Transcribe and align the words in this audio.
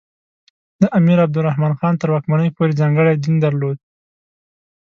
د 0.81 0.83
امیر 0.97 1.17
عبدالرحمان 1.25 1.73
خان 1.79 1.93
تر 2.01 2.09
واکمنۍ 2.11 2.49
پورې 2.57 2.77
ځانګړی 2.81 3.15
دین 3.23 3.35
درلود. 3.43 3.77